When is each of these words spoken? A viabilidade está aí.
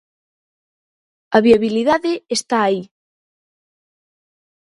A 1.37 1.39
viabilidade 1.47 2.13
está 2.37 2.57
aí. 2.63 2.81